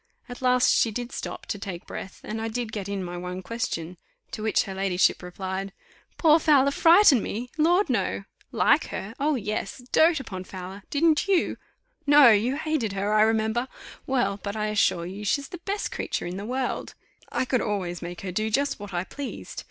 [0.27, 3.43] At last she did stop to take breath, and I did get in my one
[3.43, 3.97] question:
[4.31, 5.73] to which her ladyship replied,
[6.17, 7.51] "Poor Fowler frighten me?
[7.55, 7.87] Lord!
[7.87, 8.23] No.
[8.51, 9.13] Like her?
[9.19, 9.35] oh!
[9.35, 10.81] yes dote upon Fowler!
[10.89, 11.55] didn't you?
[12.07, 13.67] No, you hated her, I remember.
[14.07, 16.95] Well, but I assure you she's the best creature in the world;
[17.31, 19.59] I could always make her do just what I pleased.